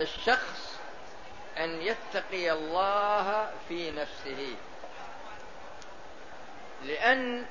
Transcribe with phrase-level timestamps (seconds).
[0.00, 0.78] الشخص
[1.58, 4.56] أن يتقي الله في نفسه
[6.84, 7.46] لأن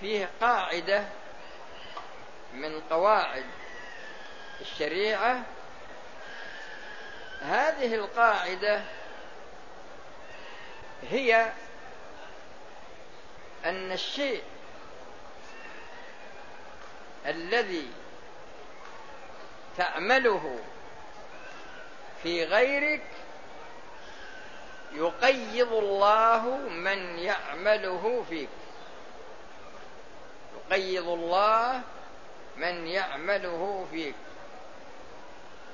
[0.00, 1.04] فيه قاعدة
[2.54, 3.44] من قواعد
[4.60, 5.42] الشريعة.
[7.42, 8.82] هذه القاعدة
[11.10, 11.52] هي
[13.64, 14.42] أن الشيء
[17.26, 17.90] الذي
[19.76, 20.58] تعمله
[22.22, 23.02] في غيرك
[24.92, 28.48] يقيض الله من يعمله فيك.
[30.56, 31.80] يقيض الله
[32.56, 34.14] من يعمله فيك.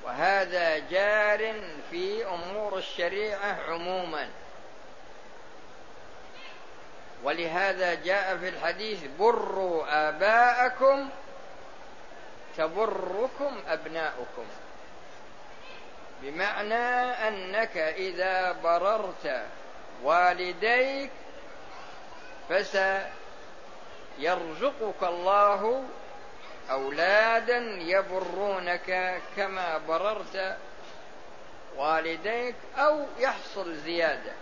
[0.03, 4.29] وهذا جار في أمور الشريعة عموما.
[7.23, 11.09] ولهذا جاء في الحديث بروا آباءكم
[12.57, 14.45] تبركم أبناؤكم
[16.21, 19.45] بمعنى أنك إذا بررت
[20.03, 21.11] والديك
[24.19, 25.83] فسيرزقك الله
[26.71, 30.57] أولادا يبرونك كما بررت
[31.75, 34.33] والديك أو يحصل زيادة.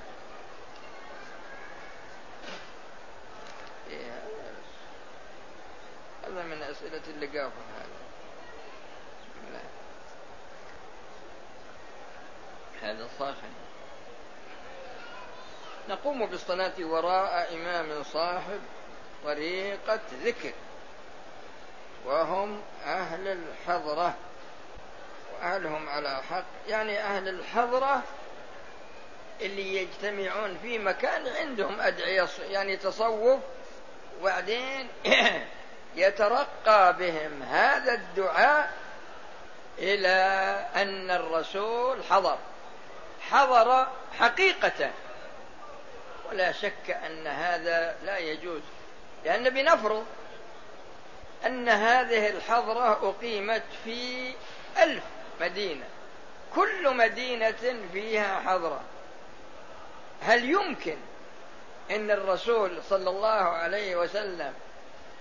[6.27, 7.97] هذا من أسئلة اللقافه هذا
[12.81, 13.67] هذا صاخن
[15.89, 18.59] نقوم بالصلاة وراء إمام صاحب
[19.23, 20.51] طريقة ذكر.
[22.05, 24.13] وهم أهل الحضرة.
[25.33, 26.43] وأهلهم على حق.
[26.67, 28.03] يعني أهل الحضرة
[29.41, 33.39] اللي يجتمعون في مكان عندهم أدعية يعني تصوف.
[34.21, 34.87] وبعدين
[35.95, 38.73] يترقى بهم هذا الدعاء
[39.79, 40.09] إلى
[40.75, 42.37] أن الرسول حضر.
[43.31, 43.87] حضر
[44.19, 44.91] حقيقة.
[46.29, 48.61] ولا شك أن هذا لا يجوز
[49.25, 50.05] لأن بنفرض
[51.45, 54.33] أن هذه الحضرة أقيمت في
[54.77, 55.03] ألف
[55.41, 55.85] مدينة.
[56.55, 58.81] كل مدينة فيها حضرة.
[60.21, 60.97] هل يمكن
[61.91, 64.53] أن الرسول صلى الله عليه وسلم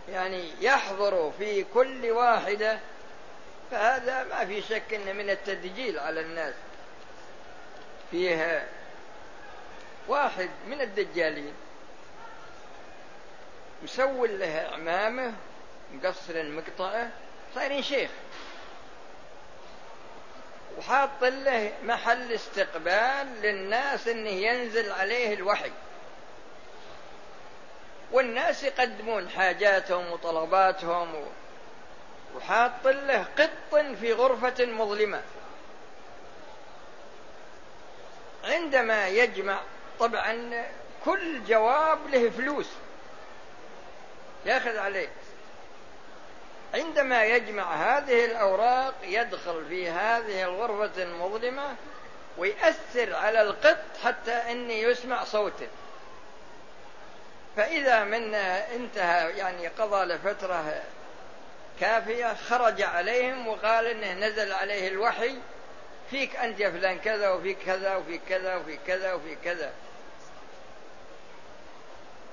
[0.08, 2.78] يعني يحضر في كل واحدة؟
[3.70, 6.54] فهذا ما في شك أن من التدجيل على الناس.
[8.10, 8.66] فيها
[10.08, 11.54] واحد من الدجالين
[13.82, 15.32] مسول له عمامة
[15.92, 17.10] مقصر مقطعه
[17.54, 18.10] صايرين شيخ.
[20.78, 25.70] وحاط له محل استقبال للناس انه ينزل عليه الوحي.
[28.12, 31.24] والناس يقدمون حاجاتهم وطلباتهم
[32.36, 35.22] وحاط له قط في غرفة مظلمة.
[38.46, 39.60] عندما يجمع
[40.00, 40.64] طبعا
[41.04, 42.68] كل جواب له فلوس.
[44.46, 45.08] يأخذ عليه.
[46.74, 51.76] عندما يجمع هذه الأوراق يدخل في هذه الغرفة المظلمة
[52.38, 55.68] ويأثر على القط حتى أني يسمع صوته.
[57.56, 60.82] فإذا من انتهى يعني قضى لفترة
[61.80, 65.36] كافية خرج عليهم وقال إنه نزل عليه الوحي
[66.10, 69.72] فيك أنت يا فلان كذا وفيك كذا وفيك كذا وفيك كذا وفيك كذا.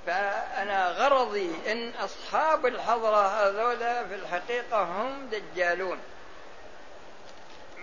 [0.05, 5.99] فأنا غرضي إن أصحاب الحضرة هذولا في الحقيقة هم دجالون.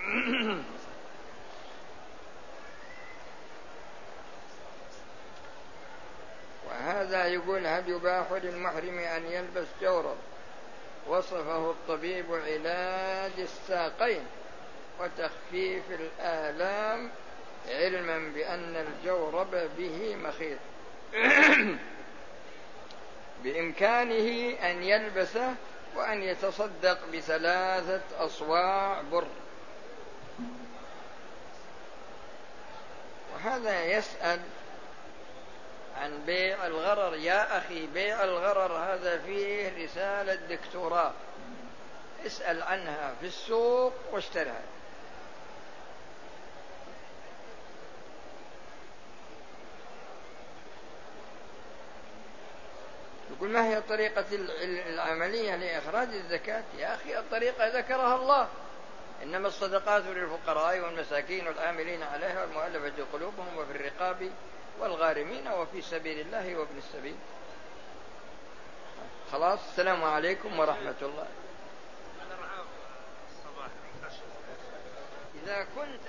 [6.68, 10.16] وهذا يقول هل يباح للمحرم أن يلبس جورب
[11.06, 14.26] وصفه الطبيب علاج الساقين.
[15.00, 17.10] وتخفيف الآلام
[17.68, 20.58] علما بأن الجورب به مخيط.
[23.44, 25.54] بإمكانه أن يلبسه
[25.96, 29.26] وأن يتصدق بثلاثة أصواع بر.
[33.34, 34.40] وهذا يسأل
[35.96, 37.14] عن بيع الغرر.
[37.14, 41.12] يا أخي بيع الغرر هذا فيه رسالة دكتوراه
[42.26, 44.62] اسأل عنها في السوق واشترها.
[53.40, 54.24] يقول ما هي طريقة
[54.88, 58.48] العملية لإخراج الزكاة؟ يا أخي الطريقة ذكرها الله.
[59.22, 64.30] إنما الصدقات للفقراء والمساكين والعاملين عليها والمؤلفة قلوبهم وفي الرقاب
[64.80, 67.16] والغارمين وفي سبيل الله وابن السبيل.
[69.32, 71.26] خلاص السلام عليكم ورحمة الله.
[75.44, 76.00] إذا كنت